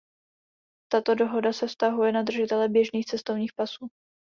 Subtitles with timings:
[0.91, 3.87] Tato dohoda se vztahuje na držitele běžných cestovních pasů.